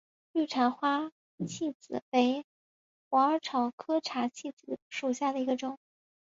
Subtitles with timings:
[0.31, 1.13] 绿花茶藨
[1.77, 2.43] 子为
[3.07, 5.77] 虎耳草科茶藨子属下的一个种。